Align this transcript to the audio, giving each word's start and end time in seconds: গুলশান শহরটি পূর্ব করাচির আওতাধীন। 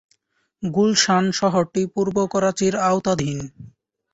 গুলশান 0.63 1.25
শহরটি 1.39 1.81
পূর্ব 1.93 2.15
করাচির 2.33 2.73
আওতাধীন। 2.87 3.37